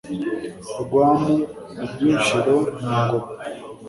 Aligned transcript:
Rwamu 0.81 1.35
rw' 1.89 2.03
Inshiro 2.11 2.55
na 2.85 2.97
Ngoma 3.03 3.29